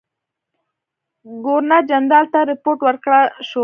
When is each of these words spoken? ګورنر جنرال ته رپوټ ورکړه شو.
ګورنر 1.45 1.81
جنرال 1.89 2.25
ته 2.33 2.39
رپوټ 2.51 2.77
ورکړه 2.87 3.19
شو. 3.47 3.59